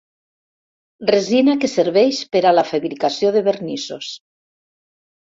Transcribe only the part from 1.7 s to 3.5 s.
serveix per a la fabricació de